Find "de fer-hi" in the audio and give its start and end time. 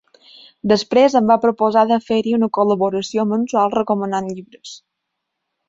1.91-2.33